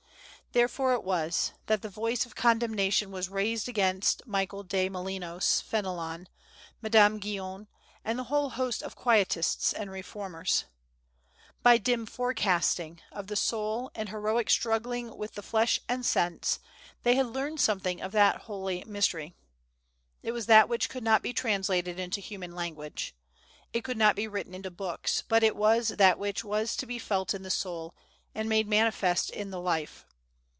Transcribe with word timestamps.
Therefore 0.53 0.91
it 0.91 1.05
was, 1.05 1.53
that 1.67 1.81
the 1.81 1.87
voice 1.87 2.25
of 2.25 2.35
condemnation 2.35 3.09
was 3.09 3.29
raised 3.29 3.69
against 3.69 4.27
Michael 4.27 4.63
De 4.63 4.89
Molinos, 4.89 5.61
Fenelon, 5.61 6.27
Madame 6.81 7.19
Guyon, 7.19 7.69
and 8.03 8.19
the 8.19 8.25
whole 8.25 8.49
host 8.49 8.83
of 8.83 8.93
Quietists 8.97 9.71
and 9.71 9.89
Reformers. 9.89 10.65
By 11.63 11.77
dim 11.77 12.05
forecastings 12.05 12.99
of 13.13 13.27
the 13.27 13.37
soul, 13.37 13.91
and 13.95 14.09
heroic 14.09 14.49
struggling 14.49 15.15
with 15.17 15.35
flesh 15.35 15.79
and 15.87 16.05
sense, 16.05 16.59
they 17.03 17.15
had 17.15 17.27
learned 17.27 17.61
something 17.61 18.01
of 18.01 18.11
that 18.11 18.41
holy 18.41 18.83
mystery. 18.85 19.33
It 20.21 20.33
was 20.33 20.47
that 20.47 20.67
which 20.67 20.89
could 20.89 21.01
not 21.05 21.21
be 21.23 21.31
translated 21.31 21.97
into 21.97 22.19
human 22.19 22.53
language. 22.53 23.15
It 23.71 23.85
could 23.85 23.95
not 23.97 24.17
be 24.17 24.27
written 24.27 24.53
in 24.53 24.63
books, 24.73 25.23
but 25.29 25.43
it 25.43 25.55
was 25.55 25.87
that 25.87 26.19
which 26.19 26.43
was 26.43 26.75
to 26.75 26.85
be 26.85 26.99
felt 26.99 27.33
in 27.33 27.43
the 27.43 27.49
soul, 27.49 27.95
and 28.35 28.49
made 28.49 28.67
manifest 28.67 29.29
in 29.29 29.49
the 29.51 29.61
life. 29.61 30.05